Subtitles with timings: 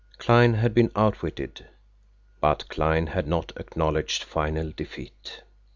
[0.17, 1.67] Kline had been outwitted,
[2.39, 5.43] but Kline had not acknowledged final defeat.